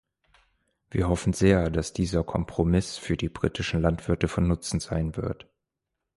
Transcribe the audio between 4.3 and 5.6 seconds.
Nutzen sein wird.